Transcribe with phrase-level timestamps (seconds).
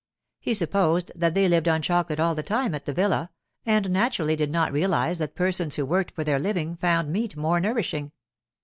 [0.39, 3.29] He supposed that they lived on chocolate all the time at the villa,
[3.67, 7.59] and naturally did not realize that persons who worked for their living found meat more
[7.59, 8.11] nourishing.